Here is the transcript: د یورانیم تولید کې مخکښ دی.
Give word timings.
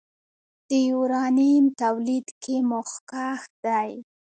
د 0.67 0.71
یورانیم 0.89 1.65
تولید 1.81 2.27
کې 2.41 2.55
مخکښ 2.71 3.41
دی. 3.65 3.91